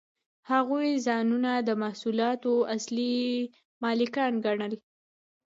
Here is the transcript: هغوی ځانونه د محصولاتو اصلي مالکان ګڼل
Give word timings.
هغوی 0.51 0.89
ځانونه 1.07 1.51
د 1.67 1.69
محصولاتو 1.83 2.53
اصلي 2.75 3.17
مالکان 3.83 4.31
ګڼل 4.45 4.73